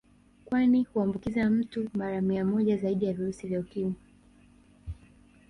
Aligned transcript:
Kwani 0.45 0.83
huambukiza 0.83 1.49
mtu 1.49 1.89
mara 1.93 2.21
mia 2.21 2.45
moja 2.45 2.77
zaidi 2.77 3.05
ya 3.05 3.13
virusi 3.13 3.47
vya 3.47 3.59
Ukimwi 3.59 3.95